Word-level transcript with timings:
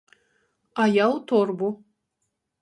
А 0.83 0.85
я 1.03 1.05
ў 1.15 1.17
торбу. 1.33 1.69